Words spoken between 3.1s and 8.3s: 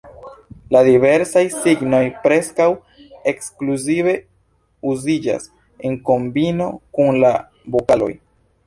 ekskluzive uziĝas en kombino kun la vokaloj.